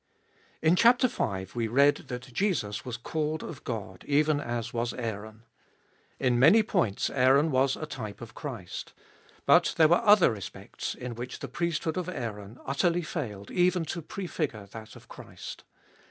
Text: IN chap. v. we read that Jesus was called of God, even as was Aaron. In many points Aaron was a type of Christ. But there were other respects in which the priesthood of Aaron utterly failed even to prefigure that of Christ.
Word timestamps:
IN 0.63 0.75
chap. 0.75 0.99
v. 0.99 1.47
we 1.53 1.67
read 1.67 1.97
that 2.07 2.33
Jesus 2.33 2.83
was 2.83 2.97
called 2.97 3.43
of 3.43 3.63
God, 3.63 4.03
even 4.07 4.39
as 4.39 4.73
was 4.73 4.95
Aaron. 4.95 5.43
In 6.19 6.39
many 6.39 6.63
points 6.63 7.11
Aaron 7.11 7.51
was 7.51 7.75
a 7.75 7.85
type 7.85 8.19
of 8.19 8.33
Christ. 8.33 8.93
But 9.45 9.75
there 9.77 9.87
were 9.89 10.01
other 10.03 10.31
respects 10.31 10.95
in 10.95 11.13
which 11.13 11.37
the 11.37 11.47
priesthood 11.47 11.97
of 11.97 12.09
Aaron 12.09 12.57
utterly 12.65 13.03
failed 13.03 13.51
even 13.51 13.85
to 13.93 14.01
prefigure 14.01 14.65
that 14.71 14.95
of 14.95 15.07
Christ. 15.07 15.65